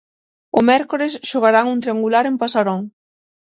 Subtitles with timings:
[0.57, 2.81] O mércores xogarán un triangular en Pasarón.